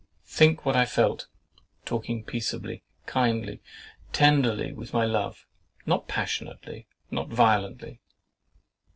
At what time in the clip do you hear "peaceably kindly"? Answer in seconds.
2.23-3.61